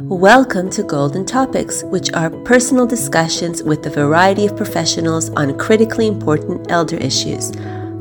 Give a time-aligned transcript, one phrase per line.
[0.00, 6.06] Welcome to Golden Topics, which are personal discussions with a variety of professionals on critically
[6.06, 7.50] important elder issues.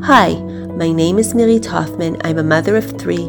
[0.04, 2.22] Hi, my name is Mirit Hoffman.
[2.24, 3.24] I'm a mother of three,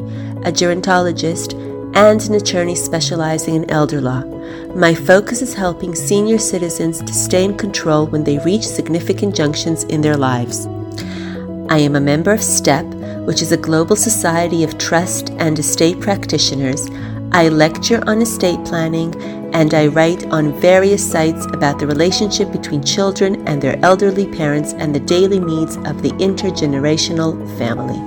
[0.45, 1.55] a gerontologist,
[1.97, 4.21] and an attorney specializing in elder law.
[4.75, 9.85] My focus is helping senior citizens to stay in control when they reach significant junctions
[9.85, 10.67] in their lives.
[11.71, 12.85] I am a member of STEP,
[13.25, 16.91] which is a global society of trust and estate practitioners.
[17.33, 19.15] I lecture on estate planning
[19.55, 24.73] and I write on various sites about the relationship between children and their elderly parents
[24.73, 27.99] and the daily needs of the intergenerational family.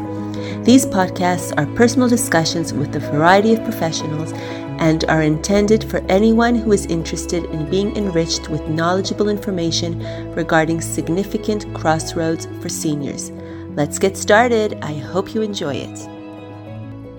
[0.63, 4.33] These podcasts are personal discussions with a variety of professionals
[4.79, 9.99] and are intended for anyone who is interested in being enriched with knowledgeable information
[10.33, 13.31] regarding significant crossroads for seniors.
[13.75, 14.79] Let's get started.
[14.81, 16.20] I hope you enjoy it.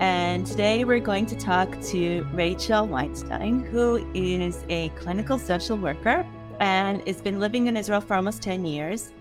[0.03, 6.25] And today we're going to talk to Rachel Weinstein, who is a clinical social worker
[6.59, 9.13] and has been living in Israel for almost 10 years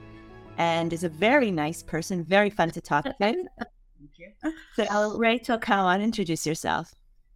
[0.58, 3.14] and is a very nice person, very fun to talk to.
[3.20, 3.46] Thank
[4.16, 4.32] you.
[4.74, 6.92] So, Rachel, come on, introduce yourself.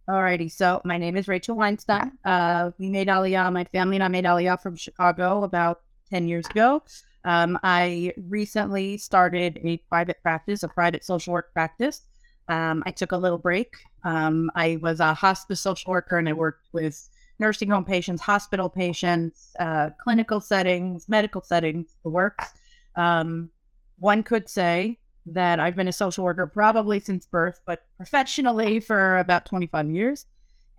[0.09, 2.17] Alrighty, so my name is Rachel Weinstein.
[2.25, 6.47] Uh, we made Aliyah, my family and I made Aliyah from Chicago about 10 years
[6.47, 6.83] ago.
[7.23, 12.01] Um, I recently started a private practice, a private social work practice.
[12.49, 13.75] Um, I took a little break.
[14.03, 18.69] Um, I was a hospice social worker and I worked with nursing home patients, hospital
[18.69, 22.45] patients, uh, clinical settings, medical settings, the works.
[22.95, 23.49] Um,
[23.99, 29.17] one could say that I've been a social worker probably since birth, but professionally for
[29.17, 30.25] about 25 years.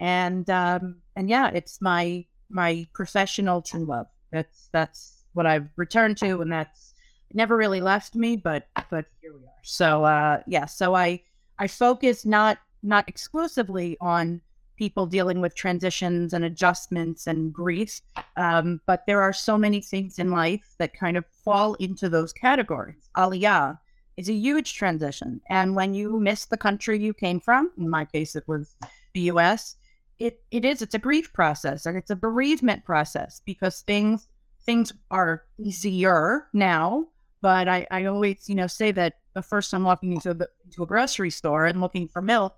[0.01, 4.07] And um, and yeah, it's my my professional true love.
[4.33, 6.95] That's that's what I've returned to, and that's
[7.35, 8.37] never really left me.
[8.37, 9.63] But but here we are.
[9.63, 11.23] So uh, yeah, so I
[11.59, 14.41] I focus not not exclusively on
[14.77, 18.01] people dealing with transitions and adjustments and grief,
[18.37, 22.33] um, but there are so many things in life that kind of fall into those
[22.33, 23.11] categories.
[23.17, 23.77] Aliyah
[24.17, 25.41] is a huge transition.
[25.51, 28.77] And when you miss the country you came from, in my case, it was
[29.15, 29.77] the US,
[30.19, 34.29] it, it is, it's a grief process and it's a bereavement process because things,
[34.65, 37.07] things are easier now.
[37.41, 40.83] But I, I always, you know, say that the first time walking into a, into
[40.83, 42.57] a grocery store and looking for milk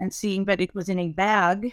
[0.00, 1.72] and seeing that it was in a bag,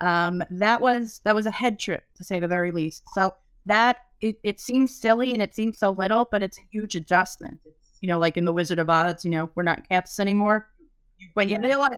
[0.00, 3.04] um, that was, that was a head trip to say the very least.
[3.14, 3.34] So
[3.66, 7.58] that, it, it seems silly and it seems so little, but it's a huge adjustment.
[7.64, 10.20] It's you know, like in the Wizard of Oz, you know, we're not in Kansas
[10.20, 10.68] anymore.
[11.32, 11.96] When you realize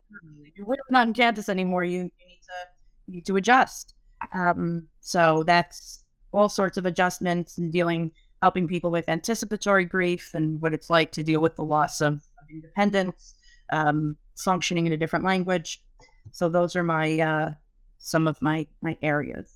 [0.55, 2.59] you're not in Kansas anymore, you, you need to
[3.07, 3.95] you need to adjust.
[4.33, 8.13] Um, so that's all sorts of adjustments and dealing,
[8.47, 12.13] helping people with anticipatory grief and what it's like to deal with the loss of,
[12.13, 13.35] of independence,
[13.73, 15.83] um, functioning in a different language.
[16.31, 17.51] So those are my uh,
[17.99, 19.49] some of my my areas.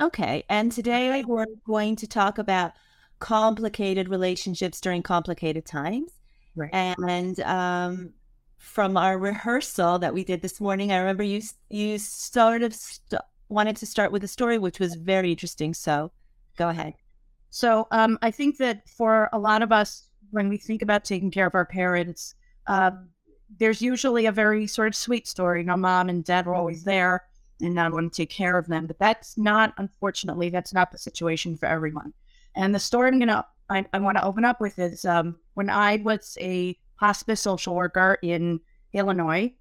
[0.00, 2.72] Okay, and today we're going to talk about
[3.18, 6.10] complicated relationships during complicated times.
[6.56, 6.70] Right.
[6.72, 8.14] And um,
[8.56, 13.20] from our rehearsal that we did this morning, I remember you you sort of st-
[13.50, 15.74] wanted to start with a story, which was very interesting.
[15.74, 16.12] So
[16.56, 16.94] go ahead.
[17.50, 21.30] So um, I think that for a lot of us, when we think about taking
[21.30, 22.34] care of our parents,
[22.66, 23.08] um,
[23.58, 25.60] there's usually a very sort of sweet story.
[25.60, 27.24] You know, mom and dad were always there,
[27.60, 28.86] and I want to take care of them.
[28.86, 32.12] But that's not, unfortunately, that's not the situation for everyone.
[32.54, 35.70] And the story I'm gonna I, I want to open up with is um, when
[35.70, 38.60] I was a hospice social worker in
[38.92, 39.52] Illinois,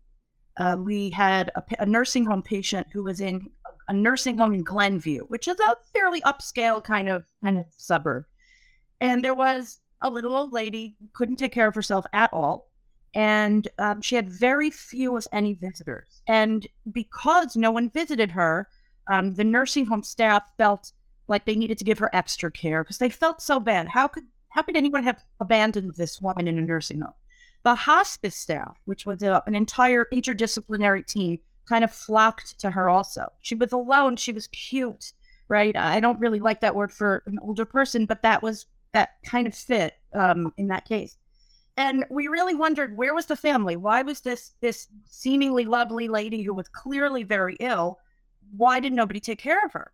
[0.58, 3.50] uh, we had a, a, nursing home patient who was in
[3.88, 8.26] a nursing home in Glenview, which is a fairly upscale kind of kind of suburb.
[9.00, 12.70] And there was a little old lady couldn't take care of herself at all,
[13.14, 16.22] and um, she had very few, if any, visitors.
[16.28, 18.68] And because no one visited her,
[19.08, 20.92] um, the nursing home staff felt
[21.28, 23.88] like they needed to give her extra care because they felt so bad.
[23.88, 27.14] How could how could anyone have abandoned this woman in a nursing home?
[27.64, 33.32] The hospice staff, which was an entire interdisciplinary team, kind of flocked to her also.
[33.42, 34.16] She was alone.
[34.16, 35.14] She was cute,
[35.48, 35.76] right?
[35.76, 39.48] I don't really like that word for an older person, but that was that kind
[39.48, 41.18] of fit um, in that case.
[41.76, 43.76] And we really wondered where was the family?
[43.76, 48.00] Why was this this seemingly lovely lady who was clearly very ill?
[48.56, 49.92] Why did nobody take care of her?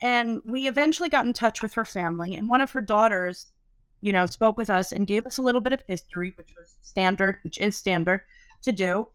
[0.00, 3.52] And we eventually got in touch with her family, and one of her daughters,
[4.00, 6.74] you know, spoke with us and gave us a little bit of history, which was
[6.82, 8.22] standard, which is standard
[8.62, 9.06] to do.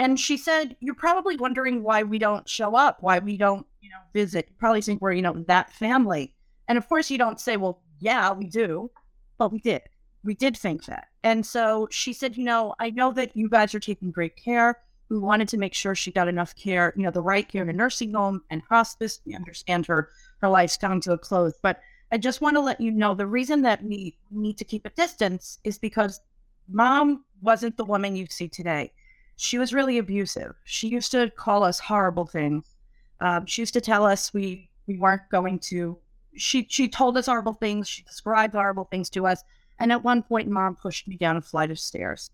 [0.00, 3.90] And she said, You're probably wondering why we don't show up, why we don't, you
[3.90, 4.46] know, visit.
[4.48, 6.34] You probably think we're, you know, that family.
[6.68, 8.90] And of course, you don't say, Well, yeah, we do,
[9.36, 9.82] but we did.
[10.24, 11.08] We did think that.
[11.22, 14.80] And so she said, You know, I know that you guys are taking great care,
[15.10, 17.68] We wanted to make sure she got enough care, you know, the right care in
[17.68, 19.20] a nursing home and hospice.
[19.26, 20.08] We understand her
[20.38, 21.78] her life's coming to a close, but
[22.10, 24.90] I just want to let you know the reason that we need to keep a
[24.90, 26.22] distance is because
[26.70, 28.92] mom wasn't the woman you see today.
[29.42, 30.54] She was really abusive.
[30.64, 32.76] She used to call us horrible things.
[33.22, 35.96] Um, she used to tell us we we weren't going to.
[36.36, 37.88] She she told us horrible things.
[37.88, 39.42] She described horrible things to us.
[39.78, 42.30] And at one point, mom pushed me down a flight of stairs.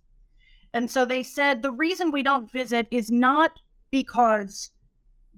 [0.75, 3.53] And so they said the reason we don't visit is not
[3.93, 4.73] because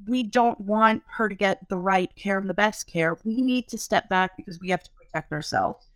[0.06, 3.18] we don't want her to get the right care and the best care.
[3.24, 5.86] We need to step back because we have to protect ourselves.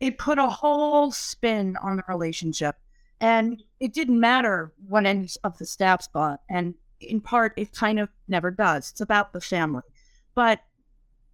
[0.00, 2.74] It put a whole spin on the relationship.
[3.20, 6.40] And it didn't matter what any of the staff thought.
[6.48, 8.90] And in part, it kind of never does.
[8.90, 9.82] It's about the family.
[10.34, 10.60] But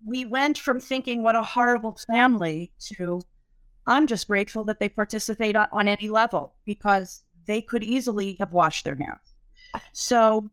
[0.04, 3.22] we went from thinking, what a horrible family, to
[3.86, 8.52] I'm just grateful that they participate on, on any level because they could easily have
[8.52, 9.34] washed their hands.
[9.92, 10.50] So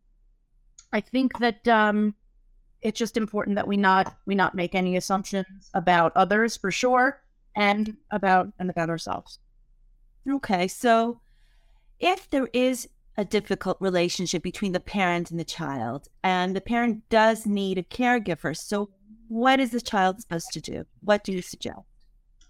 [0.91, 2.13] I think that um,
[2.81, 7.21] it's just important that we not we not make any assumptions about others for sure,
[7.55, 9.39] and about and about ourselves.
[10.29, 11.19] Okay, so
[11.99, 17.07] if there is a difficult relationship between the parent and the child, and the parent
[17.09, 18.89] does need a caregiver, so
[19.27, 20.85] what is the child supposed to do?
[21.01, 21.79] What do you suggest?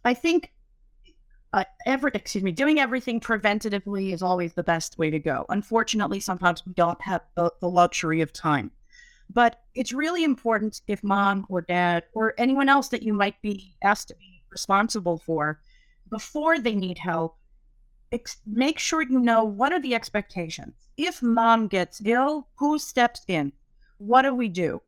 [0.05, 0.51] I think
[1.53, 5.45] uh, every excuse me, doing everything preventatively is always the best way to go.
[5.49, 8.71] Unfortunately, sometimes we don't have the, the luxury of time.
[9.29, 13.75] But it's really important if mom or dad or anyone else that you might be
[13.83, 15.59] asked to be responsible for,
[16.09, 17.37] before they need help,
[18.13, 20.75] ex- make sure you know what are the expectations.
[20.95, 23.51] If mom gets ill, who steps in?
[23.97, 24.81] What do we do?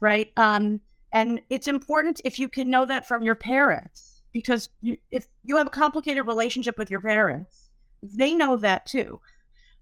[0.00, 0.32] Right?
[0.36, 0.80] Um,
[1.12, 5.56] and it's important if you can know that from your parents because you, if you
[5.56, 7.70] have a complicated relationship with your parents,
[8.02, 9.20] they know that too.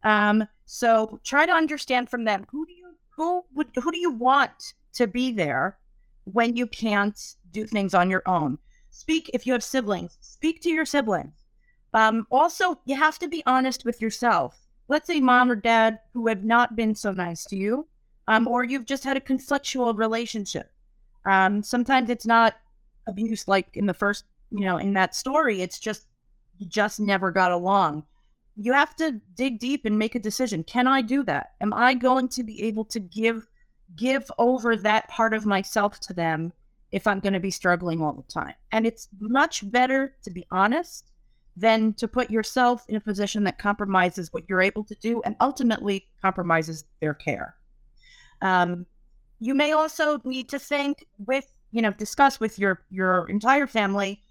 [0.03, 4.11] Um, so try to understand from them who do you who would who do you
[4.11, 5.79] want to be there
[6.25, 8.59] when you can't do things on your own.
[8.91, 10.17] Speak if you have siblings.
[10.21, 11.40] Speak to your siblings.
[11.93, 14.69] Um, also, you have to be honest with yourself.
[14.89, 17.87] Let's say mom or dad who have not been so nice to you,
[18.29, 20.71] um, or you've just had a conflictual relationship.
[21.25, 22.57] Um, sometimes it's not
[23.07, 26.07] abuse like in the first you know, in that story, it's just
[26.59, 28.05] you just never got along.
[28.57, 30.65] You have to dig deep and make a decision.
[30.65, 31.53] Can I do that?
[31.61, 33.47] Am I going to be able to give
[33.97, 36.53] give over that part of myself to them
[36.93, 38.55] if I'm going to be struggling all the time?
[38.73, 41.10] And it's much better to be honest
[41.57, 45.37] than to put yourself in a position that compromises what you're able to do and
[45.41, 47.57] ultimately compromises their care.
[48.43, 48.87] Um,
[49.41, 54.23] you may also need to think with, you know, discuss with your your entire family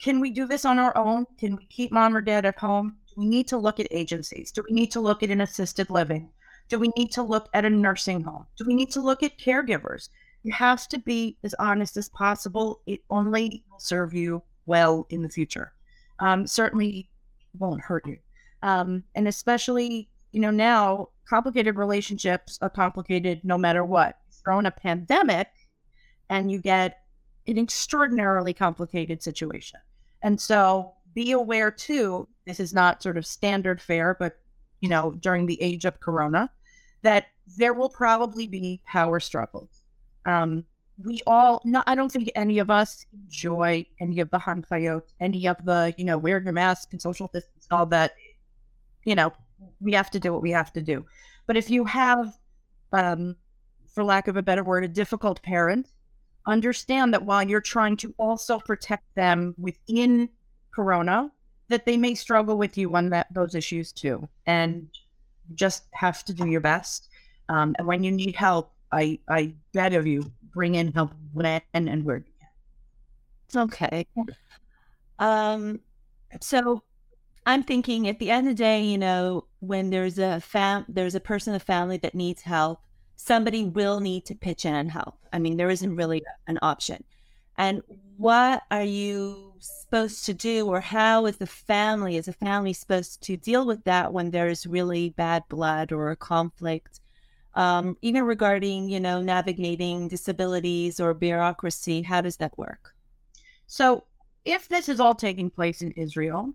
[0.00, 1.26] can we do this on our own?
[1.38, 2.96] Can we keep mom or dad at home?
[3.08, 4.52] Do we need to look at agencies?
[4.52, 6.30] Do we need to look at an assisted living?
[6.68, 8.46] Do we need to look at a nursing home?
[8.56, 10.10] Do we need to look at caregivers?
[10.44, 12.80] You have to be as honest as possible.
[12.86, 15.72] It only will serve you well in the future.
[16.20, 17.10] Um, certainly
[17.58, 18.18] won't hurt you.
[18.62, 24.18] Um, and especially, you know, now complicated relationships are complicated no matter what.
[24.42, 25.48] Throw in a pandemic
[26.30, 26.98] and you get
[27.46, 29.80] an extraordinarily complicated situation.
[30.22, 34.38] And so be aware too, this is not sort of standard fare, but
[34.80, 36.50] you know, during the age of corona,
[37.02, 37.26] that
[37.56, 39.82] there will probably be power struggles.
[40.26, 40.64] Um,
[41.04, 45.46] we all not I don't think any of us enjoy any of the hanchayot, any
[45.46, 48.14] of the, you know, wear your mask and social distance, all that.
[49.04, 49.32] You know,
[49.80, 51.04] we have to do what we have to do.
[51.46, 52.36] But if you have
[52.92, 53.36] um,
[53.94, 55.88] for lack of a better word, a difficult parent
[56.48, 60.28] understand that while you're trying to also protect them within
[60.74, 61.30] corona
[61.68, 64.88] that they may struggle with you on that those issues too and
[65.54, 67.08] just have to do your best
[67.50, 71.60] um, and when you need help i i beg of you bring in help when
[71.72, 72.24] and where
[73.56, 74.06] okay
[75.18, 75.80] um
[76.40, 76.82] so
[77.46, 81.14] i'm thinking at the end of the day you know when there's a fam there's
[81.14, 82.80] a person a family that needs help
[83.18, 85.18] somebody will need to pitch in and help.
[85.32, 87.04] I mean, there isn't really an option.
[87.58, 87.82] And
[88.16, 93.20] what are you supposed to do, or how is the family, is a family supposed
[93.24, 97.00] to deal with that when there's really bad blood or a conflict?
[97.58, 102.94] Um, even regarding, you know, navigating disabilities or bureaucracy, how does that work?
[103.66, 104.04] So,
[104.44, 106.54] if this is all taking place in Israel,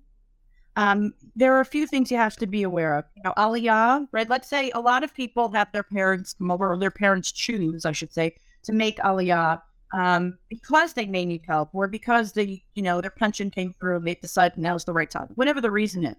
[0.78, 3.04] um, there are a few things you have to be aware of.
[3.18, 4.30] You know, aliyah, right?
[4.30, 7.86] Let's say a lot of people have their parents come over, or their parents choose,
[7.86, 9.62] I should say, to make aliyah
[9.94, 14.00] um, because they may need help, or because they, you know, their pension came through
[14.00, 16.16] they decide now's the right time, whatever the reason is.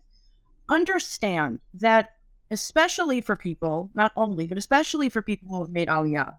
[0.69, 2.17] Understand that
[2.51, 6.35] especially for people, not only, but especially for people who have made Aliyah.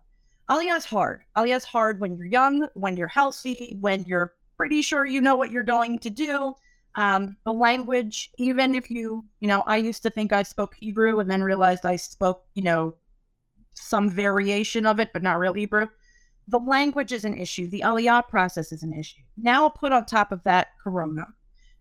[0.49, 1.21] Aliyah is hard.
[1.35, 5.35] Aliyah is hard when you're young, when you're healthy, when you're pretty sure you know
[5.35, 6.53] what you're going to do.
[6.95, 11.19] Um, the language, even if you, you know, I used to think I spoke Hebrew
[11.19, 12.95] and then realized I spoke, you know,
[13.73, 15.87] some variation of it, but not real Hebrew.
[16.47, 17.67] The language is an issue.
[17.67, 19.21] The Aliyah process is an issue.
[19.35, 21.27] Now put on top of that Corona.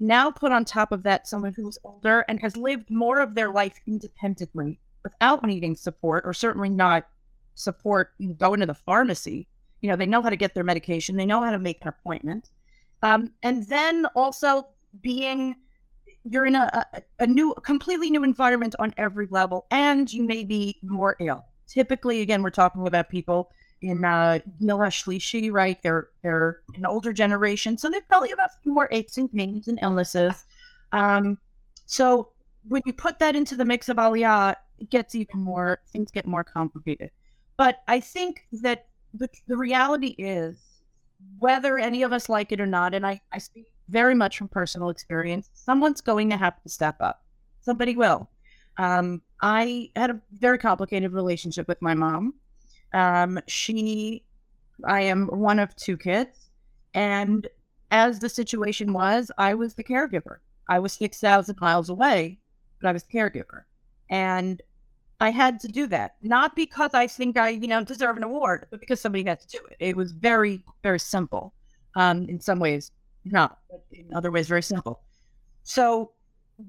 [0.00, 3.52] Now put on top of that someone who's older and has lived more of their
[3.52, 7.06] life independently without needing support, or certainly not
[7.54, 9.46] support going to the pharmacy.
[9.80, 11.88] You know, they know how to get their medication, they know how to make an
[11.88, 12.50] appointment.
[13.02, 14.68] Um, and then also
[15.02, 15.56] being
[16.24, 20.42] you're in a, a, a new, completely new environment on every level, and you may
[20.42, 21.44] be more ill.
[21.68, 23.50] Typically, again, we're talking about people
[23.84, 25.82] in uh, Shlishi, right?
[25.82, 29.68] They're they're an older generation, so they've probably have a few more aches and pains
[29.68, 30.44] and illnesses.
[30.92, 31.38] Um,
[31.86, 32.30] so
[32.68, 36.26] when you put that into the mix of Aliyah, it gets even more things get
[36.26, 37.10] more complicated.
[37.56, 40.56] But I think that the, the reality is,
[41.38, 44.48] whether any of us like it or not, and I, I speak very much from
[44.48, 47.22] personal experience, someone's going to have to step up.
[47.60, 48.28] Somebody will.
[48.76, 52.34] Um, I had a very complicated relationship with my mom.
[52.94, 54.24] Um, she,
[54.84, 56.48] I am one of two kids.
[56.94, 57.46] And
[57.90, 60.38] as the situation was, I was the caregiver.
[60.68, 62.38] I was 6,000 miles away,
[62.80, 63.64] but I was the caregiver.
[64.08, 64.62] And
[65.20, 68.66] I had to do that, not because I think I, you know, deserve an award,
[68.70, 69.76] but because somebody had to do it.
[69.80, 71.52] It was very, very simple.
[71.96, 72.90] Um, in some ways,
[73.24, 75.00] not, but in other ways, very simple.
[75.62, 76.10] So,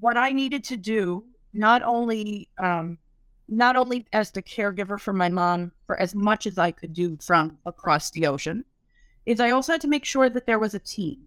[0.00, 2.98] what I needed to do, not only, um,
[3.48, 7.16] not only as the caregiver for my mom, for as much as I could do
[7.20, 8.64] from across the ocean,
[9.24, 11.18] is I also had to make sure that there was a team,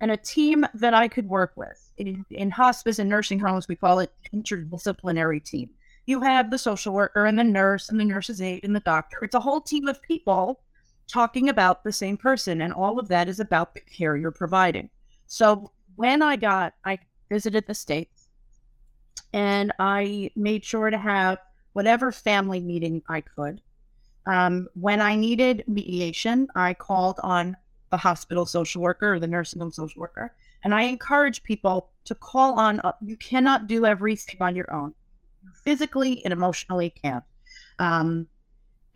[0.00, 1.92] and a team that I could work with.
[1.96, 5.70] In, in hospice and nursing homes, we call it interdisciplinary team
[6.08, 9.18] you have the social worker and the nurse and the nurse's aide and the doctor.
[9.22, 10.62] It's a whole team of people
[11.06, 14.88] talking about the same person, and all of that is about the care you're providing.
[15.26, 16.98] So when I got, I
[17.30, 18.30] visited the States
[19.34, 21.40] and I made sure to have
[21.78, 23.60] whatever family meeting I could.
[24.26, 27.56] Um, when I needed mediation, I called on
[27.92, 30.34] the hospital social worker or the nursing home social worker.
[30.64, 34.92] And I encourage people to call on, uh, you cannot do everything on your own
[35.62, 37.22] physically and emotionally can.
[37.78, 38.26] Um,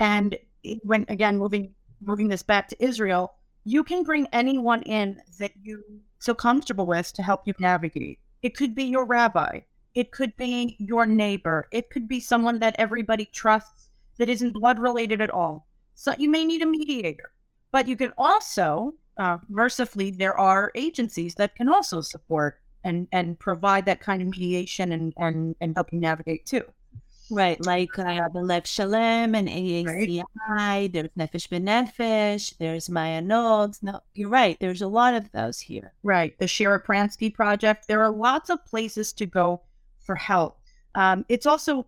[0.01, 0.37] and
[0.83, 1.73] when again moving
[2.05, 5.85] moving this back to Israel, you can bring anyone in that you
[6.21, 8.19] feel comfortable with to help you navigate.
[8.43, 9.61] It could be your rabbi,
[9.95, 14.79] it could be your neighbor, it could be someone that everybody trusts that isn't blood
[14.79, 15.67] related at all.
[15.95, 17.33] So you may need a mediator,
[17.71, 23.39] but you can also, uh, mercifully, there are agencies that can also support and and
[23.39, 26.65] provide that kind of mediation and and, and help you navigate too.
[27.31, 30.93] Right, like uh, the Lev Shalem and AACI, right.
[30.93, 33.83] there's Nefesh B'Nefesh, there's Ma'ayanot.
[33.83, 34.59] No, you're right.
[34.61, 35.95] There's a lot of those here.
[36.03, 37.89] Right, the Shira Pransky Project.
[37.89, 39.63] There are lots of places to go
[40.03, 40.59] for help.
[40.95, 41.87] Um, it's also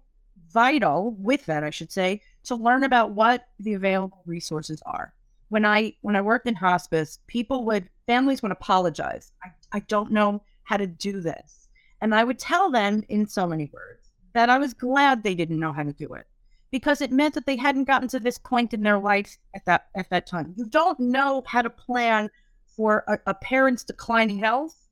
[0.50, 5.12] vital, with that, I should say, to learn about what the available resources are.
[5.48, 9.32] When I when I worked in hospice, people would families would apologize.
[9.42, 11.68] I, I don't know how to do this.
[12.00, 15.60] And I would tell them in so many words that I was glad they didn't
[15.60, 16.26] know how to do it
[16.70, 19.86] because it meant that they hadn't gotten to this point in their life at that
[19.94, 20.54] at that time.
[20.56, 22.30] You don't know how to plan
[22.66, 24.83] for a, a parent's declining health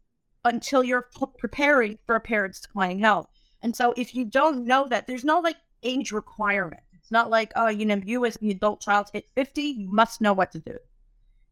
[0.44, 1.08] until you're
[1.38, 3.28] preparing for a parent's declining health.
[3.62, 6.82] And so if you don't know that, there's no like age requirement.
[6.94, 10.20] It's not like, oh, you know, you as the adult child hit 50, you must
[10.20, 10.78] know what to do.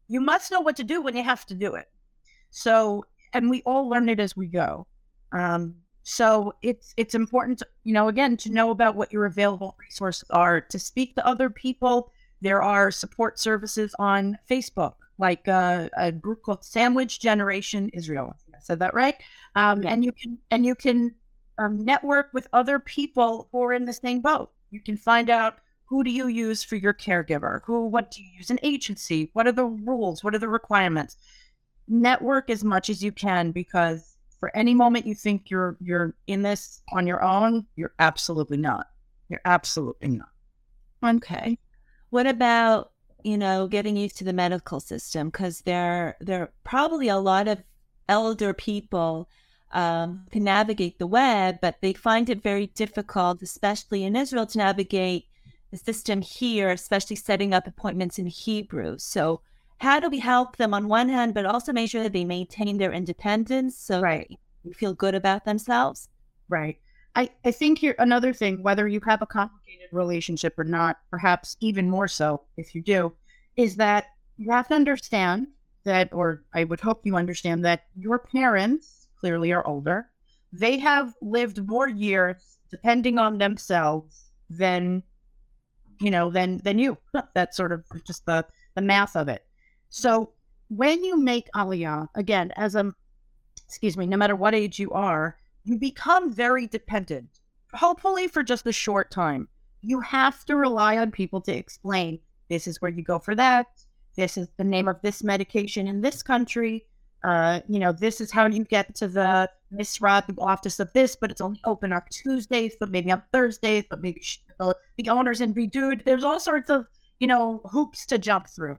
[0.07, 1.89] You must know what to do when you have to do it.
[2.49, 4.87] So and we all learn it as we go.
[5.31, 9.75] Um, so it's it's important, to, you know, again, to know about what your available
[9.79, 10.59] resources are.
[10.61, 16.43] To speak to other people, there are support services on Facebook, like uh, a group
[16.43, 18.35] called Sandwich Generation Israel.
[18.53, 19.15] I said that right.
[19.55, 21.15] Um, and you can and you can
[21.57, 24.51] um, network with other people who are in the same boat.
[24.71, 28.29] You can find out who do you use for your caregiver who what do you
[28.37, 31.17] use an agency what are the rules what are the requirements
[31.89, 34.11] network as much as you can because
[34.41, 38.87] for any moment you think you're you're in this on your own, you're absolutely not.
[39.29, 40.29] You're absolutely not.
[41.05, 41.57] Okay.
[42.09, 42.90] What about
[43.23, 47.47] you know getting used to the medical system because there there are probably a lot
[47.47, 47.63] of
[48.07, 49.29] elder people
[49.71, 54.57] um, can navigate the web, but they find it very difficult, especially in Israel, to
[54.57, 55.27] navigate
[55.71, 58.97] the system here, especially setting up appointments in Hebrew.
[58.97, 59.41] So
[59.77, 62.77] how do we help them on one hand, but also make sure that they maintain
[62.77, 64.29] their independence so right.
[64.65, 66.09] they feel good about themselves?
[66.49, 66.77] Right.
[67.15, 69.39] I, I think here another thing, whether you have a mm-hmm.
[69.39, 73.13] complicated relationship or not, perhaps even more so if you do,
[73.55, 74.05] is that
[74.37, 75.47] you have to understand
[75.83, 80.07] that, or I would hope you understand that your parents clearly are older.
[80.53, 85.03] They have lived more years depending on themselves than
[85.99, 86.97] you know than than you.
[87.35, 89.45] That's sort of just the the math of it.
[89.89, 90.31] So
[90.69, 92.93] when you make aliyah, again, as a
[93.67, 97.39] excuse me, no matter what age you are, you become very dependent.
[97.73, 99.47] Hopefully for just a short time.
[99.81, 103.67] You have to rely on people to explain this is where you go for that.
[104.15, 106.85] This is the name of this medication in this country.
[107.23, 111.31] Uh, you know, this is how you get to the misrad office of this, but
[111.31, 114.21] it's only open on Tuesdays, but maybe on Thursdays, but maybe
[114.59, 116.03] the, the owner's in Bidud.
[116.03, 116.87] There's all sorts of,
[117.19, 118.77] you know, hoops to jump through.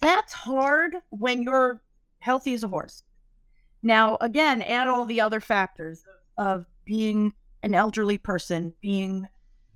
[0.00, 1.82] That's hard when you're
[2.20, 3.02] healthy as a horse.
[3.86, 6.04] Now, again, add all the other factors
[6.38, 9.28] of being an elderly person, being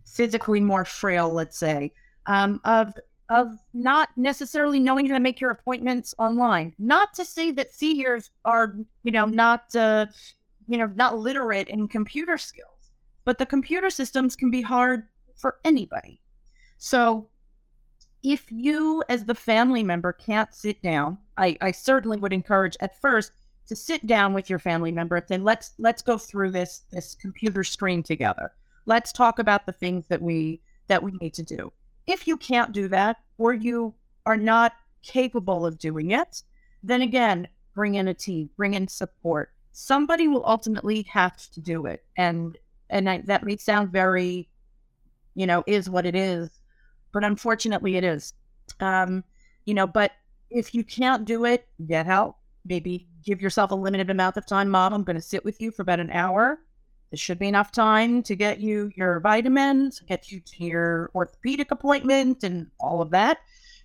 [0.04, 1.92] physically more frail, let's say,
[2.26, 2.92] um, of
[3.28, 6.74] of not necessarily knowing how to make your appointments online.
[6.80, 8.74] Not to say that seniors are,
[9.04, 10.06] you know, not, uh,
[10.66, 12.90] you know, not literate in computer skills,
[13.24, 15.04] but the computer systems can be hard
[15.36, 16.20] for anybody.
[16.78, 17.28] So
[18.24, 23.00] if you, as the family member, can't sit down, I, I certainly would encourage at
[23.00, 23.30] first
[23.70, 27.62] to sit down with your family member and let's let's go through this this computer
[27.62, 28.50] screen together.
[28.84, 31.72] Let's talk about the things that we that we need to do.
[32.08, 33.94] If you can't do that, or you
[34.26, 34.72] are not
[35.04, 36.42] capable of doing it,
[36.82, 39.52] then again, bring in a team, bring in support.
[39.70, 42.58] Somebody will ultimately have to do it, and
[42.88, 44.48] and I, that may sound very,
[45.36, 46.50] you know, is what it is,
[47.12, 48.34] but unfortunately, it is.
[48.80, 49.22] Um,
[49.64, 50.10] you know, but
[50.50, 52.34] if you can't do it, get help.
[52.64, 54.68] Maybe give yourself a limited amount of time.
[54.68, 56.60] Mom, I'm going to sit with you for about an hour
[57.10, 61.72] this should be enough time to get you your vitamins, get you to your orthopedic
[61.72, 63.38] appointment, and all of that,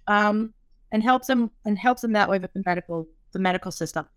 [0.07, 0.53] um,
[0.91, 4.07] and helps them and helps them that way with the medical the medical system.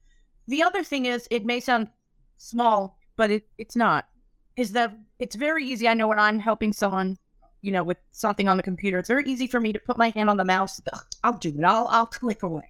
[0.46, 1.88] The other thing is, it may sound
[2.36, 4.08] small, but it, it's not.
[4.56, 5.88] Is that it's very easy.
[5.88, 7.16] I know when I'm helping someone,
[7.62, 10.10] you know, with something on the computer, it's very easy for me to put my
[10.10, 10.82] hand on the mouse.
[11.24, 11.64] I'll do it.
[11.64, 12.68] I'll I'll click away.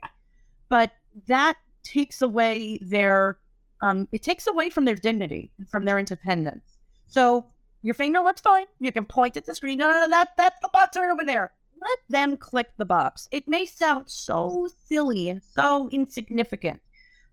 [0.69, 0.93] But
[1.27, 3.39] that takes away their
[3.81, 6.79] um, it takes away from their dignity, from their independence.
[7.07, 7.47] So
[7.83, 8.67] your finger looks fine.
[8.81, 9.79] You can point at the screen.
[9.79, 11.53] No, no, no, that, that's the box right over there.
[11.81, 13.29] Let them click the box.
[13.31, 16.81] It may sound so silly and so insignificant,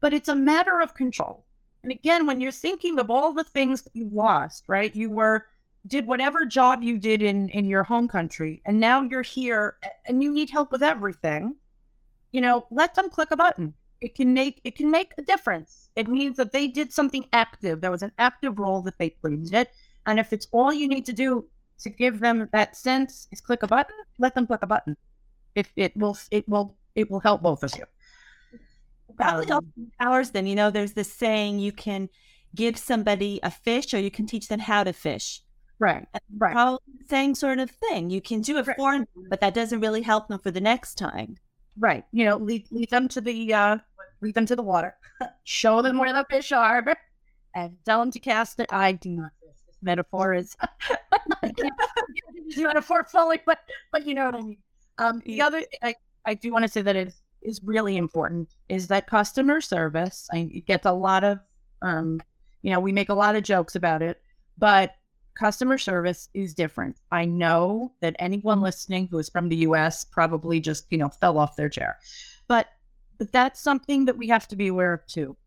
[0.02, 1.46] but it's a matter of control.
[1.82, 4.96] And again, when you're thinking of all the things that you lost, right?
[4.96, 5.48] You were
[5.88, 10.24] did whatever job you did in in your home country, and now you're here and
[10.24, 11.56] you need help with everything.
[12.32, 15.90] You know, let them click a button it can make it can make a difference.
[15.96, 17.82] It means that they did something active.
[17.82, 19.72] There was an active role that they played in it.
[20.06, 21.46] And if it's all you need to do
[21.80, 24.96] to give them that sense is click a button, let them click a button.
[25.56, 27.86] If it will it will it will help both of you.
[29.16, 32.10] Probably um, hours then, you know, there's this saying you can
[32.54, 35.42] give somebody a fish or you can teach them how to fish.
[35.80, 36.06] Right.
[36.38, 36.54] Right.
[36.54, 38.10] Probably the same sort of thing.
[38.10, 38.78] You can do it right.
[38.78, 41.38] for them, but that doesn't really help them for the next time.
[41.78, 42.06] Right.
[42.12, 43.78] You know, lead, lead them to the uh,
[44.22, 44.96] lead them to the water,
[45.44, 46.84] show them where the fish are,
[47.54, 48.68] and tell them to cast it.
[48.72, 49.32] I do not.
[49.42, 50.56] This metaphor is
[52.58, 53.60] metaphor fully, but
[53.92, 54.58] but you know what I mean.
[54.98, 58.88] Um, the other, I, I do want to say that it is really important is
[58.88, 60.28] that customer service.
[60.32, 61.40] I, it gets a lot of,
[61.82, 62.22] um,
[62.62, 64.22] you know, we make a lot of jokes about it,
[64.58, 64.96] but
[65.36, 66.98] customer service is different.
[67.12, 71.38] I know that anyone listening who is from the US probably just, you know, fell
[71.38, 71.98] off their chair.
[72.48, 72.68] But
[73.18, 75.38] but that's something that we have to be aware of too.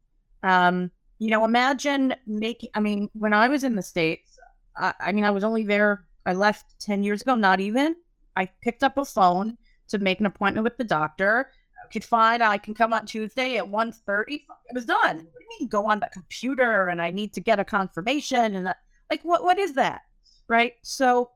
[0.43, 4.39] Um, you know, imagine making I mean, when I was in the States,
[4.77, 7.97] I, I mean I was only there I left 10 years ago, not even.
[8.37, 9.57] I picked up a phone
[9.89, 11.51] to make an appointment with the doctor.
[11.83, 14.25] I could find I can come on Tuesday at 1.30.
[14.29, 15.17] It was done.
[15.17, 18.57] What do you mean go on the computer and I need to get a confirmation
[18.57, 18.75] and
[19.11, 20.03] like, what what is that?
[20.49, 20.75] Right.
[20.83, 21.31] So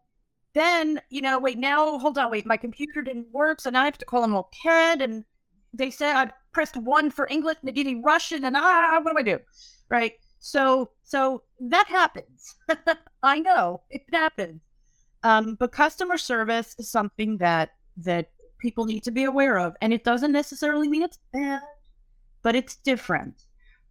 [0.54, 3.85] then, you know, wait, now hold on, wait, my computer didn't work, so now I
[3.87, 5.24] have to call an old kid and
[5.72, 9.12] they said I pressed one for English and they gave me Russian and ah what
[9.12, 9.38] do I do?
[9.88, 10.14] Right.
[10.38, 12.56] So so that happens.
[13.22, 14.61] I know it happens.
[15.24, 18.30] Um, but customer service is something that that
[18.62, 19.74] people need to be aware of.
[19.82, 21.62] And it doesn't necessarily mean it's bad,
[22.42, 23.44] but it's different.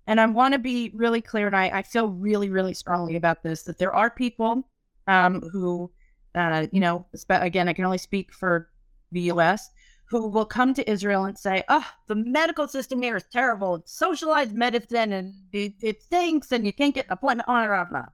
[0.08, 3.44] And I want to be really clear, and I, I, feel really, really strongly about
[3.44, 4.68] this that there are people
[5.08, 5.92] um, who,
[6.34, 8.70] uh, you know, again, I can only speak for
[9.12, 9.70] the US,
[10.12, 13.76] who will come to Israel and say, oh, the medical system here is terrible.
[13.76, 17.64] It's socialized medicine and it, it stinks and you can't get an appointment on
[17.96, 18.06] it.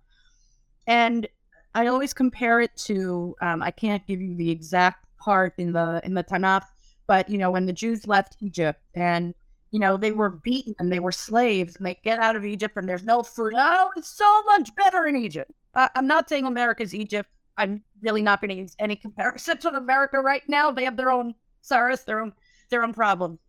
[0.86, 1.28] And
[1.74, 6.00] I always compare it to um, I can't give you the exact part in the
[6.04, 6.66] in the Tanakh,
[7.08, 9.34] but you know when the Jews left Egypt and
[9.72, 12.78] you know they were beaten and they were slaves and they get out of Egypt
[12.78, 13.54] and there's no food.
[13.56, 15.52] Oh, it's so much better in Egypt.
[15.74, 17.30] I'm not saying America's Egypt.
[17.58, 20.72] I'm really not going to use any comparison to America right now.
[20.72, 22.34] They have their own sorrows, their own
[22.70, 23.40] their own problems.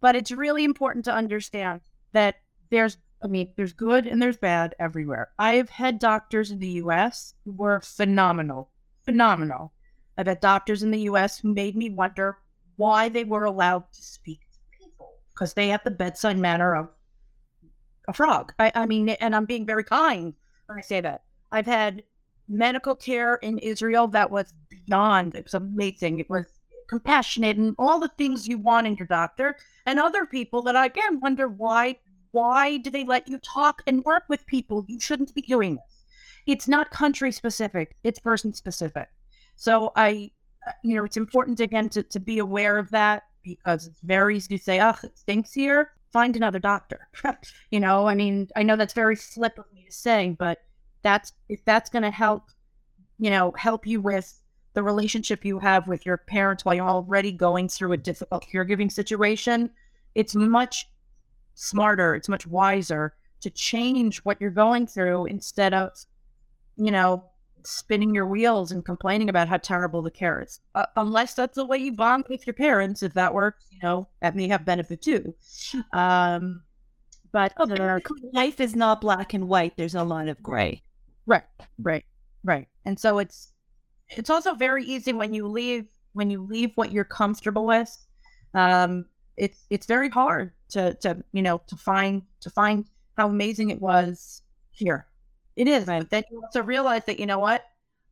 [0.00, 1.80] But it's really important to understand
[2.12, 2.36] that
[2.70, 5.30] there's I mean, there's good and there's bad everywhere.
[5.38, 8.70] I've had doctors in the US who were phenomenal,
[9.04, 9.72] phenomenal.
[10.18, 12.38] I've had doctors in the US who made me wonder
[12.76, 14.43] why they were allowed to speak
[15.34, 16.88] because they have the bedside manner of
[18.08, 18.52] a frog.
[18.58, 20.34] I, I mean, and I'm being very kind
[20.66, 21.22] when I say that.
[21.52, 22.02] I've had
[22.48, 26.20] medical care in Israel that was beyond, it was amazing.
[26.20, 26.46] It was
[26.88, 29.56] compassionate and all the things you want in your doctor.
[29.86, 31.98] And other people that I again wonder why
[32.32, 34.84] why do they let you talk and work with people?
[34.88, 36.04] You shouldn't be doing this.
[36.46, 39.08] It's not country specific, it's person specific.
[39.56, 40.32] So I,
[40.82, 44.58] you know, it's important again to, to be aware of that because it's very easy
[44.58, 45.92] to say, oh, it stinks here.
[46.12, 47.08] Find another doctor.
[47.70, 50.62] you know, I mean, I know that's very flip of me to say, but
[51.02, 52.50] that's if that's going to help,
[53.18, 54.40] you know, help you with
[54.72, 58.90] the relationship you have with your parents while you're already going through a difficult caregiving
[58.90, 59.70] situation,
[60.14, 60.88] it's much
[61.54, 65.90] smarter, it's much wiser to change what you're going through instead of,
[66.76, 67.24] you know,
[67.66, 70.60] spinning your wheels and complaining about how terrible the care is.
[70.74, 74.08] Uh, unless that's the way you bond with your parents, if that works, you know,
[74.20, 75.34] that may have benefit too.
[75.92, 76.62] Um,
[77.32, 77.66] but oh,
[78.32, 79.76] life is not black and white.
[79.76, 80.82] There's a lot of gray.
[81.26, 81.42] Right,
[81.78, 82.04] right,
[82.44, 82.68] right.
[82.84, 83.52] And so it's
[84.10, 87.90] it's also very easy when you leave when you leave what you're comfortable with.
[88.54, 93.70] Um, it's it's very hard to to you know to find to find how amazing
[93.70, 95.06] it was here.
[95.56, 95.86] It is.
[95.86, 96.08] Right.
[96.08, 97.62] Then you also realize that you know what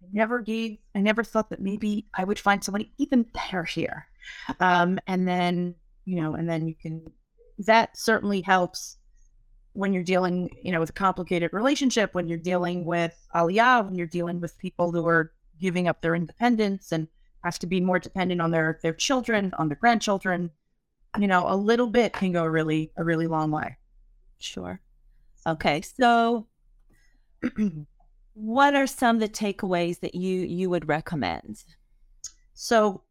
[0.03, 0.79] I never gave.
[0.95, 4.07] I never thought that maybe I would find somebody even better here.
[4.61, 5.75] Um, and then
[6.05, 7.03] you know, and then you can.
[7.59, 8.97] That certainly helps
[9.75, 12.15] when you're dealing, you know, with a complicated relationship.
[12.15, 16.15] When you're dealing with aliyah, when you're dealing with people who are giving up their
[16.15, 17.09] independence and
[17.45, 20.51] have to be more dependent on their their children, on their grandchildren
[21.19, 23.77] you know, a little bit can go really a really long way.
[24.39, 24.81] Sure.
[25.47, 25.83] Okay.
[25.83, 26.47] So
[28.35, 31.65] what are some of the takeaways that you you would recommend?
[32.55, 33.03] So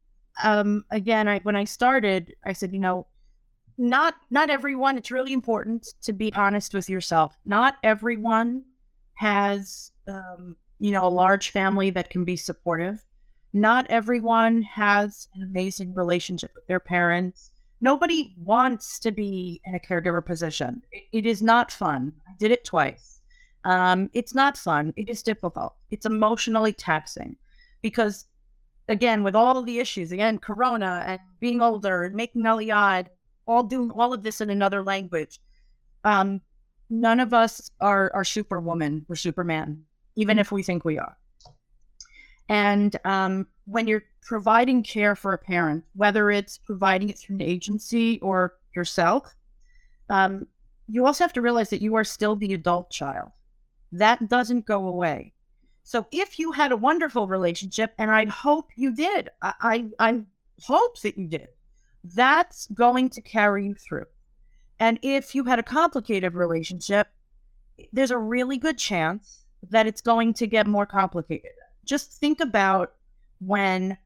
[0.43, 3.07] um again, I when I started, I said, you know,
[3.77, 7.37] not not everyone, it's really important to be honest with yourself.
[7.45, 8.63] Not everyone
[9.15, 13.03] has um, you know, a large family that can be supportive.
[13.53, 19.79] Not everyone has an amazing relationship with their parents nobody wants to be in a
[19.79, 20.81] caregiver position.
[20.91, 22.13] it, it is not fun.
[22.27, 23.10] I did it twice.
[23.63, 24.93] Um, it's not fun.
[24.95, 25.75] It is difficult.
[25.91, 27.35] It's emotionally taxing
[27.81, 28.25] because,
[28.87, 33.07] again, with all of the issues, again, Corona and being older and making Aliyah,
[33.45, 35.39] all doing all of this in another language.
[36.03, 36.41] Um,
[36.89, 39.83] none of us are, are superwoman or superman,
[40.15, 41.17] even if we think we are.
[42.49, 47.41] And um, when you're providing care for a parent, whether it's providing it through an
[47.41, 49.33] agency or yourself,
[50.09, 50.47] um,
[50.87, 53.29] you also have to realize that you are still the adult child.
[53.91, 55.33] That doesn't go away.
[55.83, 60.21] So if you had a wonderful relationship, and I hope you did, I, I, I
[60.61, 61.47] hope that you did,
[62.03, 64.05] that's going to carry you through.
[64.79, 67.07] And if you had a complicated relationship,
[67.91, 71.51] there's a really good chance that it's going to get more complicated
[71.85, 72.93] just think about
[73.39, 73.97] when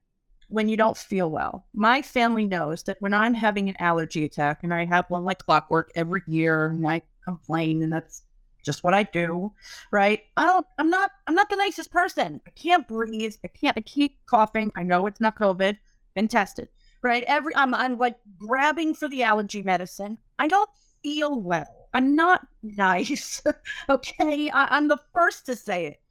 [0.48, 1.66] when you don't feel well.
[1.74, 5.40] My family knows that when I'm having an allergy attack and I have one like
[5.40, 8.24] clockwork every year and I complain and that's
[8.66, 9.52] just what I do,
[9.92, 10.22] right?
[10.36, 12.42] I don't I'm not I'm not the nicest person.
[12.46, 13.36] I can't breathe.
[13.44, 14.72] I can't I keep coughing.
[14.76, 15.78] I know it's not COVID.
[16.16, 16.70] Been tested.
[17.02, 17.24] Right?
[17.28, 20.18] Every I'm I'm like grabbing for the allergy medicine.
[20.40, 20.70] I don't
[21.04, 21.88] feel well.
[21.94, 23.42] I'm not nice.
[23.90, 24.50] okay.
[24.50, 26.02] I, I'm the first to say it.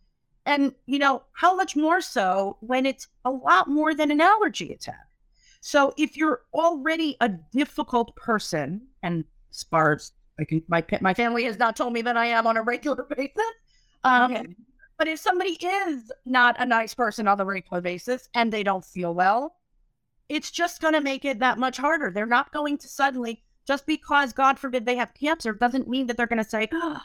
[0.47, 4.73] And, you know, how much more so when it's a lot more than an allergy
[4.73, 5.09] attack?
[5.61, 11.15] So if you're already a difficult person, and as far as I can, my, my
[11.15, 13.35] family has not told me that I am on a regular basis.
[14.03, 14.47] Um, okay.
[14.99, 18.85] But if somebody is not a nice person on the regular basis and they don't
[18.85, 19.57] feel well,
[20.29, 22.11] it's just going to make it that much harder.
[22.11, 26.17] They're not going to suddenly, just because, God forbid, they have cancer, doesn't mean that
[26.17, 27.01] they're going to say, oh,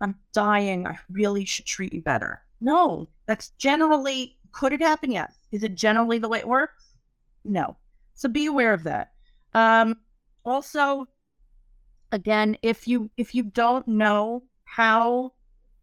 [0.00, 0.86] I'm dying.
[0.86, 2.42] I really should treat you better.
[2.60, 5.10] No, that's generally, could it happen?
[5.10, 5.34] Yes.
[5.52, 6.96] Is it generally the way it works?
[7.44, 7.76] No.
[8.14, 9.12] So be aware of that.
[9.54, 9.96] Um,
[10.44, 11.06] also,
[12.12, 15.32] again, if you if you don't know how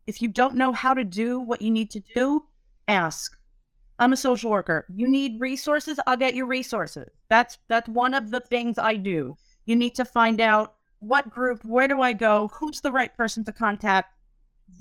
[0.05, 2.43] If you don't know how to do what you need to do,
[2.87, 3.37] ask.
[3.99, 4.85] I'm a social worker.
[4.93, 7.07] You need resources, I'll get you resources.
[7.29, 9.37] That's that's one of the things I do.
[9.65, 13.45] You need to find out what group, where do I go, who's the right person
[13.45, 14.09] to contact.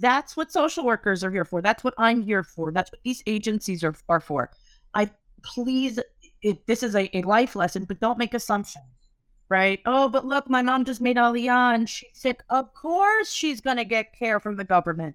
[0.00, 1.62] That's what social workers are here for.
[1.62, 2.72] That's what I'm here for.
[2.72, 4.50] That's what these agencies are, are for.
[4.94, 5.10] I
[5.42, 6.00] please,
[6.42, 8.84] it, this is a, a life lesson, but don't make assumptions,
[9.52, 9.80] right?
[9.84, 12.42] Oh, but look, my mom just made Aliyah and she's sick.
[12.48, 15.14] Of course she's going to get care from the government.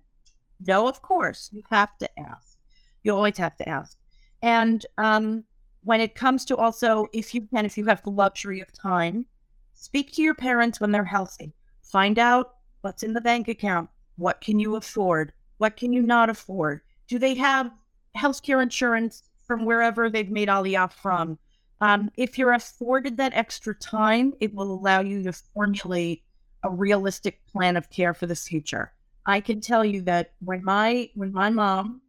[0.67, 1.49] No, of course.
[1.51, 2.55] You have to ask.
[3.01, 3.97] You always have to ask.
[4.43, 5.43] And um,
[5.83, 9.25] when it comes to also, if you can, if you have the luxury of time,
[9.73, 11.55] speak to your parents when they're healthy.
[11.81, 13.89] Find out what's in the bank account.
[14.17, 15.33] What can you afford?
[15.57, 16.81] What can you not afford?
[17.07, 17.71] Do they have
[18.15, 21.39] healthcare insurance from wherever they've made Aliyah from?
[21.79, 26.23] Um, if you're afforded that extra time, it will allow you to formulate
[26.63, 28.93] a realistic plan of care for the future.
[29.25, 32.01] I can tell you that when my when my mom,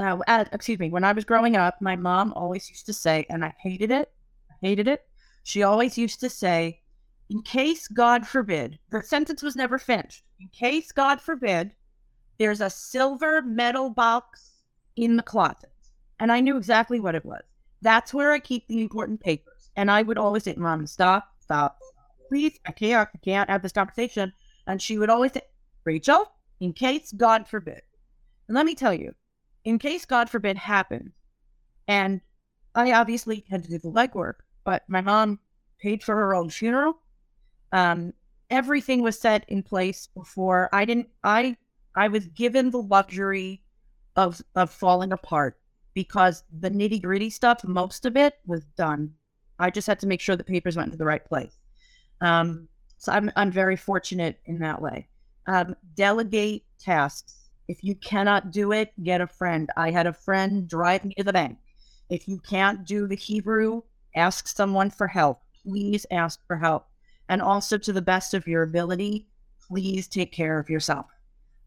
[0.00, 3.26] uh, uh, excuse me, when I was growing up, my mom always used to say,
[3.28, 4.10] and I hated it,
[4.50, 5.04] I hated it.
[5.42, 6.80] She always used to say,
[7.28, 10.24] in case God forbid, the sentence was never finished.
[10.40, 11.72] In case God forbid,
[12.38, 14.62] there's a silver metal box
[14.96, 15.72] in the closet.
[16.20, 17.42] And I knew exactly what it was.
[17.84, 19.70] That's where I keep the important papers.
[19.76, 21.78] And I would always say, Mom, stop, stop,
[22.28, 24.32] please, I can't, I can't have this conversation.
[24.66, 25.42] And she would always say,
[25.84, 27.82] Rachel, in case God forbid.
[28.48, 29.14] And let me tell you,
[29.64, 31.12] in case God forbid happened,
[31.86, 32.22] and
[32.74, 35.38] I obviously had to do the legwork, but my mom
[35.78, 36.98] paid for her own funeral.
[37.70, 38.14] Um,
[38.48, 41.08] everything was set in place before I didn't.
[41.22, 41.58] I
[41.94, 43.62] I was given the luxury
[44.16, 45.58] of of falling apart
[45.94, 49.12] because the nitty gritty stuff, most of it was done.
[49.58, 51.56] I just had to make sure the papers went to the right place.
[52.20, 55.08] Um, so I'm I'm very fortunate in that way.
[55.46, 57.50] Um, delegate tasks.
[57.68, 59.70] If you cannot do it, get a friend.
[59.76, 61.58] I had a friend drive me to the bank.
[62.10, 63.82] If you can't do the Hebrew,
[64.14, 65.40] ask someone for help.
[65.62, 66.86] Please ask for help
[67.28, 69.26] and also to the best of your ability,
[69.66, 71.06] please take care of yourself.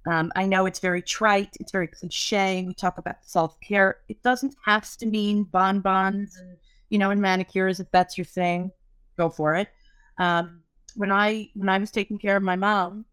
[0.07, 2.63] Um, I know it's very trite, it's very cliche.
[2.65, 3.97] We talk about self care.
[4.07, 6.57] It doesn't have to mean bonbons and
[6.89, 7.79] you know and manicures.
[7.79, 8.71] If that's your thing,
[9.17, 9.67] go for it.
[10.17, 10.61] Um,
[10.95, 13.05] when I when I was taking care of my mom,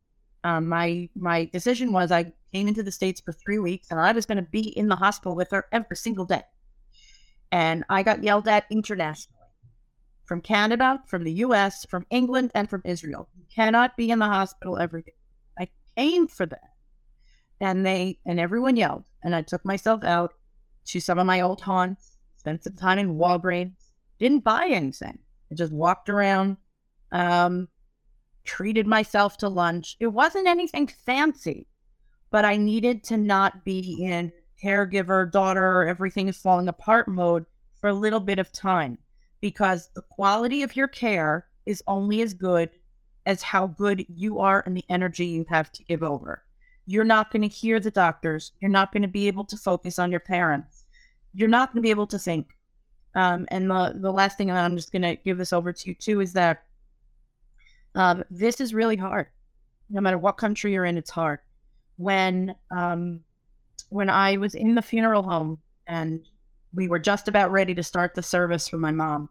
[0.44, 4.12] um, my my decision was I came into the states for three weeks and I
[4.12, 6.42] was going to be in the hospital with her every single day.
[7.50, 9.34] And I got yelled at internationally
[10.24, 13.28] from Canada, from the US, from England, and from Israel.
[13.36, 15.14] You cannot be in the hospital every day.
[15.58, 16.73] I came for that.
[17.60, 19.04] And they and everyone yelled.
[19.22, 20.34] And I took myself out
[20.86, 23.74] to some of my old haunts, spent some time in Walgreens,
[24.18, 25.18] didn't buy anything.
[25.50, 26.56] I just walked around,
[27.12, 27.68] um,
[28.44, 29.96] treated myself to lunch.
[30.00, 31.66] It wasn't anything fancy,
[32.30, 37.44] but I needed to not be in caregiver, daughter, everything is falling apart mode
[37.80, 38.98] for a little bit of time
[39.40, 42.70] because the quality of your care is only as good
[43.26, 46.43] as how good you are and the energy you have to give over.
[46.86, 48.52] You're not going to hear the doctors.
[48.60, 50.84] You're not going to be able to focus on your parents.
[51.32, 52.48] You're not going to be able to think.
[53.14, 55.94] Um, and the, the last thing I'm just going to give this over to you
[55.94, 56.64] too is that
[57.94, 59.28] um, this is really hard.
[59.90, 61.38] No matter what country you're in, it's hard.
[61.96, 63.20] When um,
[63.90, 66.20] when I was in the funeral home and
[66.74, 69.28] we were just about ready to start the service for my mom,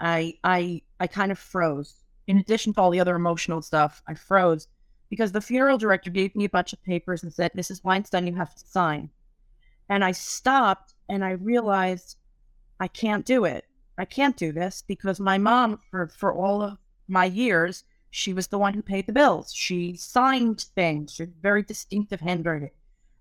[0.00, 1.96] I I I kind of froze.
[2.28, 4.68] In addition to all the other emotional stuff, I froze
[5.12, 7.84] because the funeral director gave me a bunch of papers and said, "Mrs.
[7.84, 9.10] Weinstein, you have to sign."
[9.86, 12.16] And I stopped and I realized
[12.80, 13.66] I can't do it.
[13.98, 18.46] I can't do this because my mom, for for all of my years, she was
[18.46, 19.52] the one who paid the bills.
[19.52, 21.12] She signed things.
[21.12, 22.70] She very distinctive handwriting.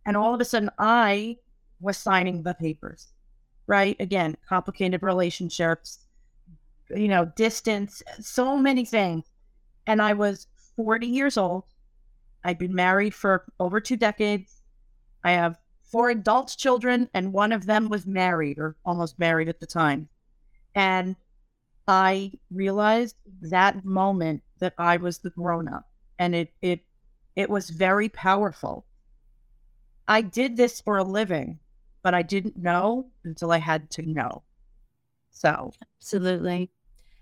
[0.05, 1.39] And all of a sudden, I
[1.81, 3.09] was signing the papers.
[3.67, 3.97] Right?
[3.99, 6.07] Again, complicated relationships
[6.95, 9.25] you know, distance, so many things.
[9.87, 11.63] And I was 40 years old.
[12.43, 14.61] I'd been married for over two decades.
[15.23, 19.59] I have four adult children, and one of them was married or almost married at
[19.59, 20.09] the time.
[20.73, 21.15] And
[21.87, 26.81] I realized that moment that I was the grown up, and it it
[27.35, 28.85] it was very powerful.
[30.07, 31.59] I did this for a living,
[32.03, 34.43] but I didn't know until I had to know.
[35.31, 36.71] So, absolutely.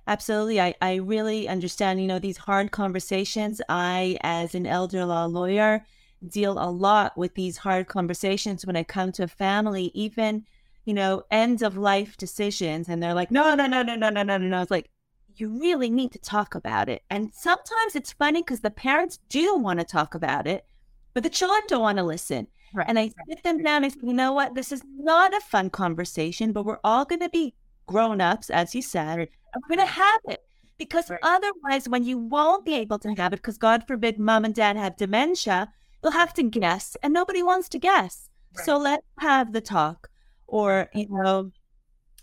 [0.09, 0.59] Absolutely.
[0.59, 3.61] I, I really understand, you know, these hard conversations.
[3.69, 5.85] I, as an elder law lawyer,
[6.27, 10.45] deal a lot with these hard conversations when I come to a family, even,
[10.85, 12.89] you know, end of life decisions.
[12.89, 14.57] And they're like, no, no, no, no, no, no, no, no.
[14.57, 14.89] I was like,
[15.35, 17.03] you really need to talk about it.
[17.11, 20.65] And sometimes it's funny because the parents do want to talk about it,
[21.13, 22.47] but the children don't want to listen.
[22.73, 22.87] Right.
[22.89, 24.55] And I sit them down and say, you know what?
[24.55, 27.53] This is not a fun conversation, but we're all going to be
[27.91, 30.41] grown ups, as you said, we're going to have it.
[30.77, 31.19] Because Right.
[31.23, 34.77] otherwise, when you won't be able to have it, because God forbid mom and dad
[34.77, 38.29] have dementia, you'll have to guess, and nobody wants to guess.
[38.65, 40.09] So let's have the talk.
[40.47, 41.51] Or, you know,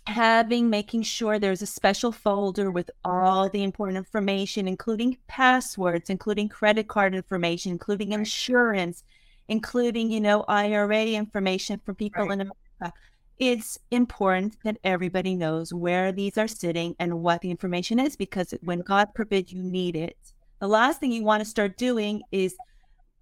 [0.07, 6.49] having making sure there's a special folder with all the important information, including passwords, including
[6.49, 9.03] credit card information, including insurance,
[9.47, 12.33] including, you know, IRA information for people Right.
[12.33, 12.97] in America.
[13.39, 18.53] It's important that everybody knows where these are sitting and what the information is because
[18.63, 20.17] when God forbid you need it,
[20.59, 22.55] the last thing you want to start doing is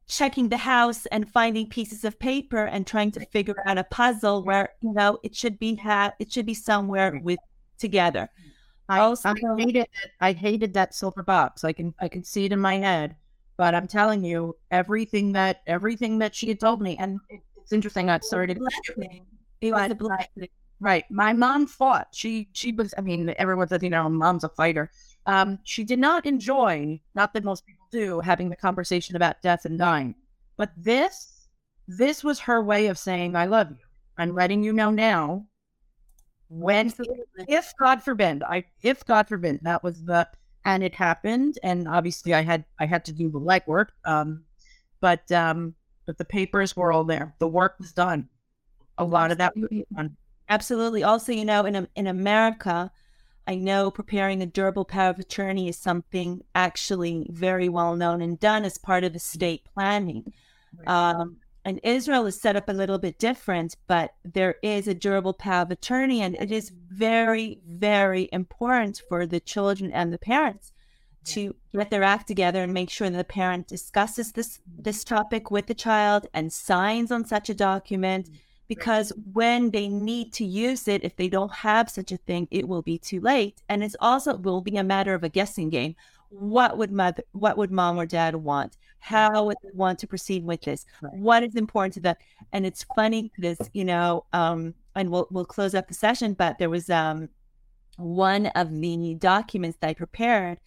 [0.08, 4.44] checking the house and finding pieces of paper and trying to figure out a puzzle
[4.44, 7.40] where you know it should be ha- it should be somewhere with
[7.78, 8.30] together.
[8.88, 9.90] I, Also- I hated it.
[10.22, 11.64] I hated that silver box.
[11.66, 13.16] I can I can see it in my head,
[13.58, 17.20] but I'm telling you, everything that everything that she had told me, and
[17.58, 18.10] it's interesting.
[18.10, 19.26] I started blessing.
[19.68, 20.50] It was a blessing.
[20.80, 21.10] right.
[21.10, 22.10] My mom fought.
[22.12, 22.94] She she was.
[22.98, 24.92] I mean, everyone says you know, mom's a fighter.
[25.26, 29.66] Um, she did not enjoy, not that most people do, having the conversation about death
[29.66, 30.16] and dying.
[30.58, 31.48] But this,
[31.88, 33.86] this was her way of saying, "I love you.
[34.18, 35.46] I'm letting you know now."
[36.48, 36.94] When
[37.48, 40.28] if God forbid, I if God forbid that was the
[40.64, 43.90] and it happened, and obviously I had I had to do the legwork.
[44.04, 44.44] Um,
[45.00, 45.76] but um,
[46.06, 47.36] but the papers were all there.
[47.40, 48.30] The work was done.
[48.98, 49.54] A lot of that.
[50.50, 51.04] Absolutely.
[51.04, 52.92] Also, you know, in in America,
[53.48, 58.40] I know preparing a durable power of attorney is something actually very well known and
[58.40, 60.34] done as part of the estate planning.
[60.88, 65.34] Um, and Israel is set up a little bit different, but there is a durable
[65.34, 70.72] power of attorney, and it is very, very important for the children and the parents
[71.26, 75.50] to get their act together and make sure that the parent discusses this this topic
[75.50, 78.30] with the child and signs on such a document
[78.68, 82.68] because when they need to use it if they don't have such a thing it
[82.68, 83.62] will be too late.
[83.70, 85.96] And it's also will be a matter of a guessing game.
[86.30, 88.78] What would mother what would mom or dad want?
[89.00, 90.86] How would they want to proceed with this?
[91.12, 92.16] What is important to them?
[92.52, 96.58] And it's funny because you know um and we'll we'll close up the session but
[96.58, 97.30] there was um
[97.98, 100.60] one of the documents that i prepared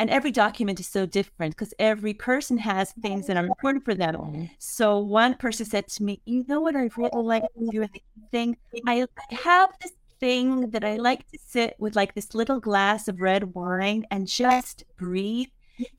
[0.00, 3.50] and every document is so different because every person has things that are mm-hmm.
[3.50, 4.44] important for them mm-hmm.
[4.58, 7.90] so one person said to me, "You know what I really like to do in
[8.32, 8.56] the?
[8.86, 13.20] I have this thing that I like to sit with like this little glass of
[13.20, 15.48] red wine and just breathe.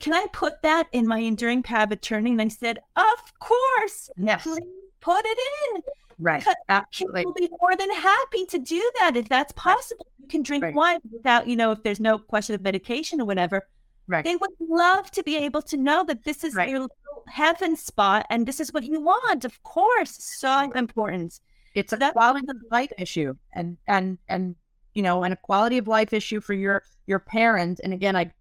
[0.00, 4.10] Can I put that in my enduring power of attorney?" And I said, "Of course,
[4.16, 4.64] Yes, please
[5.00, 5.38] put it
[5.74, 5.82] in.
[6.18, 6.44] Right.
[6.68, 7.20] Absolutely.
[7.20, 10.06] People will be more than happy to do that if that's possible.
[10.18, 10.74] You can drink Right.
[10.74, 13.68] wine without, you know, if there's no question of medication or whatever."
[14.08, 14.24] Right.
[14.24, 16.68] They would love to be able to know that this is Right.
[16.68, 16.88] your
[17.28, 19.44] heaven spot and this is what you want.
[19.44, 21.40] Of course, so important.
[21.74, 24.56] It's a that- quality of life issue, and and and
[24.94, 27.80] you know, and a quality of life issue for your your parent.
[27.82, 28.32] And again, I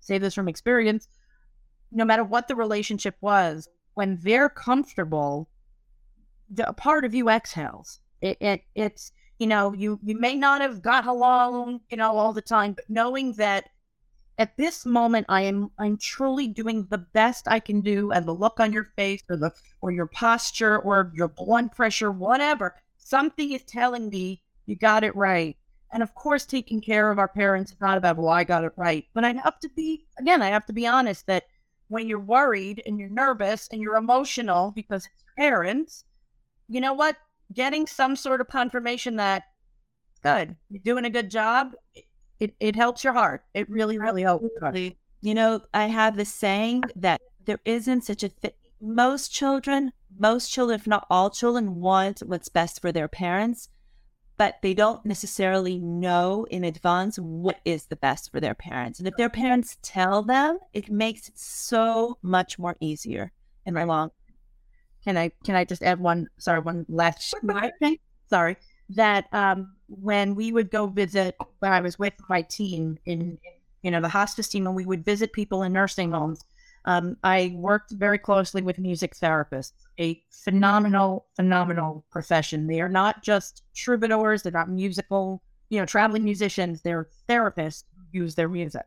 [0.00, 1.08] say this from experience.
[1.92, 5.48] No matter what the relationship was, when they're comfortable,
[6.48, 8.00] the a part of you exhales.
[8.22, 12.32] It, it it's you know you you may not have got along you know all
[12.32, 13.68] the time, but knowing that
[14.40, 18.32] at this moment I am I'm truly doing the best I can do, and the
[18.32, 23.52] look on your face or the or your posture or your blood pressure, whatever, something
[23.52, 25.58] is telling me you got it right.
[25.92, 28.72] And of course, taking care of our parents is not about, well, I got it
[28.76, 29.04] right.
[29.12, 31.44] But I have to be, again, I have to be honest that
[31.88, 36.04] when you're worried and you're nervous and you're emotional because it's parents,
[36.68, 37.16] you know what?
[37.52, 39.42] Getting some sort of confirmation that
[40.22, 41.72] good, you're doing a good job,
[42.40, 43.44] it, it, helps your heart.
[43.54, 44.42] It really, really helps.
[44.42, 44.74] your heart.
[44.74, 44.98] Absolutely.
[45.22, 48.52] You know, I have this saying that there isn't such a thing.
[48.80, 53.68] Most children, most children, if not all children, want what's best for their parents,
[54.38, 58.98] but they don't necessarily know in advance what is the best for their parents.
[58.98, 63.32] And if their parents tell them, it makes it so much more easier
[63.66, 64.10] in the long.
[65.04, 66.28] Can I can I just add one?
[66.38, 67.34] Sorry, one last.
[68.28, 68.56] Sorry
[68.90, 73.38] that um, when we would go visit, when I was with my team in,
[73.82, 76.40] you know, the hospice team, and we would visit people in nursing homes.
[76.86, 82.66] Um, I worked very closely with music therapists, a phenomenal, phenomenal profession.
[82.66, 86.80] They are not just troubadours; they're not musical, you know, traveling musicians.
[86.82, 88.86] They're therapists who use their music,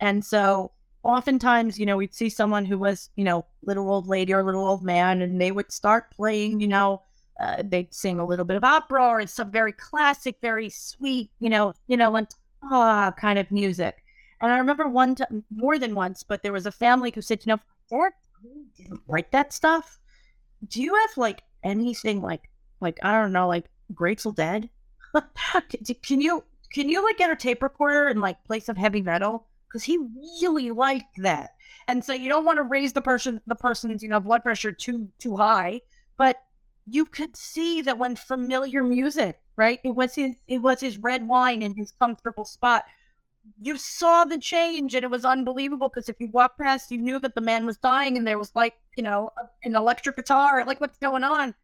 [0.00, 0.72] and so
[1.04, 4.66] oftentimes, you know, we'd see someone who was, you know, little old lady or little
[4.66, 7.02] old man, and they would start playing, you know,
[7.38, 11.48] uh, they'd sing a little bit of opera or some very classic, very sweet, you
[11.48, 12.28] know, you know, and
[12.64, 14.04] ah kind of music.
[14.40, 17.44] And I remember one time, more than once, but there was a family who said,
[17.44, 17.60] you know,
[17.90, 18.12] Dad
[18.76, 19.98] didn't write that stuff.
[20.68, 24.68] do you have like anything like like I don't know, like Grateful Dead?
[26.02, 29.46] can you can you like get a tape recorder and like play some heavy metal?
[29.68, 29.98] Because he
[30.42, 31.54] really liked that.
[31.88, 34.72] And so you don't want to raise the person the person's, you know, blood pressure
[34.72, 35.80] too too high.
[36.16, 36.36] But
[36.90, 39.80] you could see that when familiar music, right?
[39.84, 42.84] It was his it was his red wine in his comfortable spot.
[43.60, 47.18] You saw the change and it was unbelievable because if you walked past, you knew
[47.20, 49.30] that the man was dying and there was like, you know,
[49.64, 51.54] an electric guitar, like what's going on?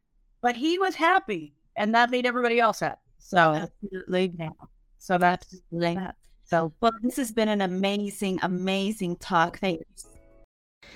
[0.41, 3.01] But he was happy and that made everybody else happy.
[3.19, 4.33] So absolutely.
[4.39, 4.51] Yeah.
[4.99, 6.17] So that's that.
[6.45, 9.59] So well, this has been an amazing, amazing talk.
[9.59, 9.81] Thank